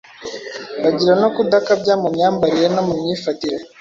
[0.83, 3.57] bagira no kudakabya mu myambarire no mu myifatire.